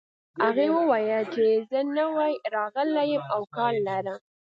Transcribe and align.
هغې 0.43 0.67
وویل 0.77 1.23
چې 1.33 1.45
زه 1.69 1.79
نوی 1.97 2.33
راغلې 2.55 3.03
یم 3.13 3.23
او 3.33 3.41
کار 3.55 3.73
لرم 3.87 4.19